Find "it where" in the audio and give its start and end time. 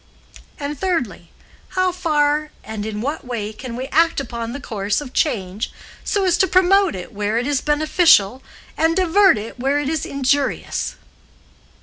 6.95-7.37, 9.37-9.77